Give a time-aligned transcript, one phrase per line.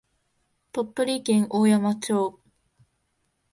[0.71, 2.39] 鳥取県大山町